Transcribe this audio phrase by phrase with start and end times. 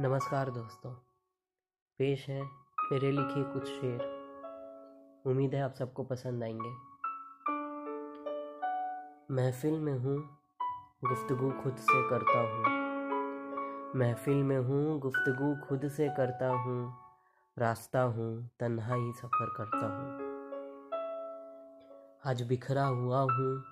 [0.00, 0.90] नमस्कार दोस्तों।
[1.98, 2.42] पेश है
[2.92, 4.00] मेरे लिखे कुछ शेर।
[5.26, 6.70] उम्मीद है आप सबको पसंद आएँगे।
[9.34, 10.38] महफिल में हूँ,
[11.04, 12.64] गुफ्तगु खुद से करता हूँ।
[13.96, 16.94] महफिल में हूँ, गुफ्तगु खुद से करता हूँ।
[17.58, 20.18] रास्ता हूँ, तन्हा ही सफ़र करता हूँ।
[22.26, 23.64] आज बिखरा हुआ हूँ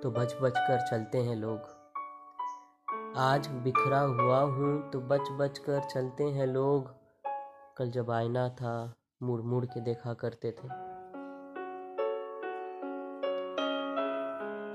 [0.00, 1.75] तो बच बच कर चलते हैं लोग।
[3.18, 6.94] आज बिखरा हुआ हूँ तो बच बच कर चलते हैं लोग।
[7.76, 10.68] कल जब आईना था, मुड़ मुड़ के देखा करते थे।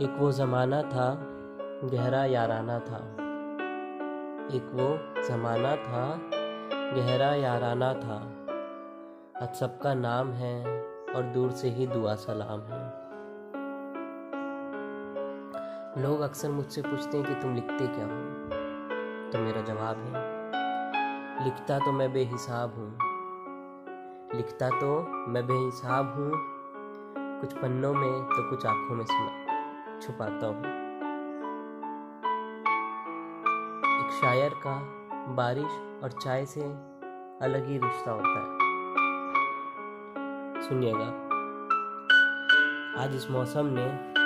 [0.06, 1.18] एक वो ज़माना था,
[1.84, 2.98] गहरा याराना था।
[4.56, 6.20] एक वो ज़माना था,
[6.96, 8.18] गहरा याराना था।
[9.44, 10.84] आज सबका नाम है
[11.16, 13.11] और दूर से ही दुआ सलाम है।
[15.98, 18.18] लोग अक्सर मुझसे पूछते हैं कि तुम लिखते क्या हो?
[19.32, 22.92] तो मेरा जवाब है, लिखता तो मैं बेहिसाब हूँ।
[24.36, 24.92] लिखता तो
[25.28, 26.32] मैं बेहिसाब हूँ,
[27.42, 30.64] कुछ पन्नों में तो कुछ आँखों में सुना, छुपाता हूँ।
[33.98, 34.76] एक शायर का
[35.36, 36.62] बारिश और चाय से
[37.42, 38.46] अलग ही रिश्ता होता है।
[40.62, 41.10] सुनिएगा,
[43.04, 44.21] आज इस मौसम ने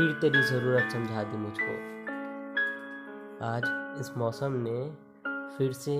[0.00, 1.72] फिर तेरी ज़रूरत समझा दी मुझको।
[3.46, 3.64] आज
[4.00, 4.76] इस मौसम ने
[5.56, 5.96] फिर से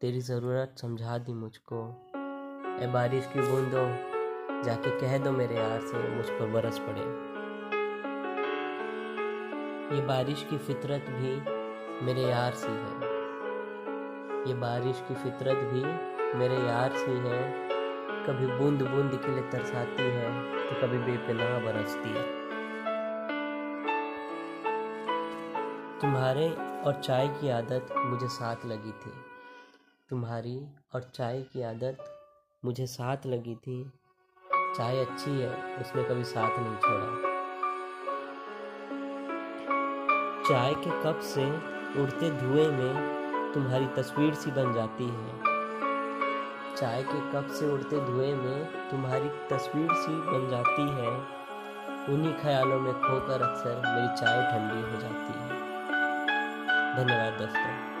[0.00, 1.78] तेरी ज़रूरत समझा दी मुझको।
[2.82, 3.86] ए बारिश की बूंदों,
[4.62, 7.06] जाके कह दो मेरे यार से मुझ पर बरस पड़े।
[9.96, 11.34] ये बारिश की फितरत भी
[12.06, 13.12] मेरे यार सी है।
[14.48, 15.84] ये बारिश की फितरत भी
[16.38, 17.40] मेरे यार सी है।
[18.26, 22.37] कभी बूंद बूंद के लिए तरसाती है तो कभी बेपनाह बरसती है।
[26.00, 26.50] तुम्हारे
[26.86, 29.12] और चाय की आदत मुझे साथ लगी थी।
[30.10, 31.98] तुम्हारी और चाय की आदत
[32.64, 33.92] मुझे साथ लगी थी।
[34.76, 37.06] चाय अच्छी है उसने कभी साथ नहीं छोड़ा।
[40.48, 41.50] चाय के कप से
[42.02, 45.40] उड़ते धुएँ में तुम्हारी तस्वीर सी बन जाती है।
[46.76, 51.38] चाय के कप से उड़ते धुएँ में तुम्हारी तस्वीर सी बन जाती है।
[52.14, 55.77] उन्हीं ख्यालों में खोकर अक्सर मेरी चाय ठंडी हो जाती है।
[56.94, 57.97] धन्यवाद दोस्तों।